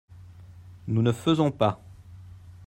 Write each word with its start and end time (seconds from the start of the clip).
Nous 0.87 1.03
ne 1.03 1.11
faisons 1.11 1.51
pas. 1.51 1.79